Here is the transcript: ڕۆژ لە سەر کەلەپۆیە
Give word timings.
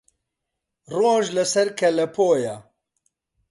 ڕۆژ 0.99 1.25
لە 1.35 1.43
سەر 1.51 1.67
کەلەپۆیە 1.79 2.55